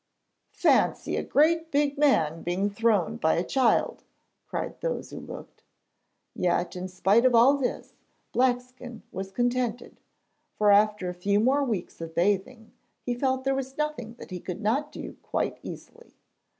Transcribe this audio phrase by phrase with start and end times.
[0.51, 4.03] 'Fancy a great, big man being thrown by a child!'
[4.47, 5.61] cried those who looked.
[6.33, 7.93] Yet, in spite of all this,
[8.33, 9.97] Blackskin was contented,
[10.57, 12.71] for after a few more weeks of bathing,
[13.03, 16.15] he felt there was nothing that he could not do quite easily.